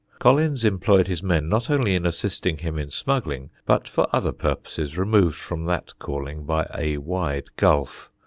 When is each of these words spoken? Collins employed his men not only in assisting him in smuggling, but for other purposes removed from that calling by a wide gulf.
Collins 0.17 0.65
employed 0.65 1.07
his 1.07 1.21
men 1.21 1.47
not 1.47 1.69
only 1.69 1.93
in 1.93 2.07
assisting 2.07 2.57
him 2.57 2.79
in 2.79 2.89
smuggling, 2.89 3.51
but 3.67 3.87
for 3.87 4.07
other 4.11 4.31
purposes 4.31 4.97
removed 4.97 5.37
from 5.37 5.65
that 5.65 5.93
calling 5.99 6.43
by 6.43 6.65
a 6.75 6.97
wide 6.97 7.51
gulf. 7.55 8.09